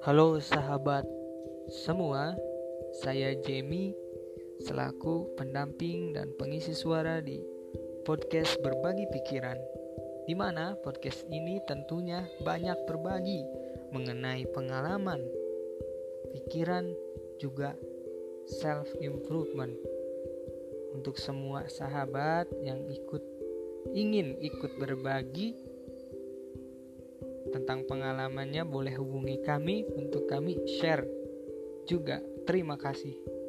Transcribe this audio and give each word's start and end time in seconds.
Halo 0.00 0.40
sahabat 0.40 1.04
semua, 1.84 2.32
saya 3.04 3.36
Jamie 3.44 3.92
selaku 4.64 5.36
pendamping 5.36 6.16
dan 6.16 6.32
pengisi 6.40 6.72
suara 6.72 7.20
di 7.20 7.44
podcast 8.08 8.56
Berbagi 8.64 9.04
Pikiran. 9.12 9.60
Di 10.24 10.32
mana 10.32 10.72
podcast 10.80 11.28
ini 11.28 11.60
tentunya 11.68 12.24
banyak 12.40 12.80
berbagi 12.88 13.44
mengenai 13.92 14.48
pengalaman, 14.56 15.20
pikiran, 16.32 16.88
juga 17.36 17.76
self 18.48 18.88
improvement. 19.04 19.76
Untuk 20.96 21.20
semua 21.20 21.68
sahabat 21.68 22.48
yang 22.64 22.88
ikut 22.88 23.20
ingin 23.92 24.36
ikut 24.40 24.80
berbagi 24.80 25.56
tentang 27.50 27.84
pengalamannya 27.84 28.62
boleh 28.64 28.94
hubungi 28.96 29.42
kami 29.42 29.84
untuk 29.98 30.30
kami 30.30 30.56
share 30.80 31.04
juga. 31.84 32.22
Terima 32.46 32.78
kasih. 32.78 33.39